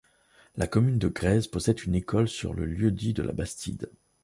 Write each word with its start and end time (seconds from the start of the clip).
La 0.57 0.65
commune 0.65 0.97
de 0.97 1.09
Grèzes 1.09 1.45
possède 1.45 1.83
une 1.85 1.93
école 1.93 2.27
sur 2.27 2.55
le 2.55 2.65
lieu-dit 2.65 3.13
de 3.13 3.21
La 3.21 3.33
Bastide. 3.33 3.91